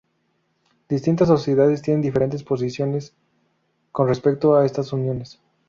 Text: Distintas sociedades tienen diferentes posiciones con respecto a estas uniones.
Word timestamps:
Distintas 0.89 1.27
sociedades 1.27 1.83
tienen 1.83 2.01
diferentes 2.01 2.43
posiciones 2.43 3.13
con 3.91 4.07
respecto 4.07 4.55
a 4.55 4.65
estas 4.65 4.93
uniones. 4.93 5.39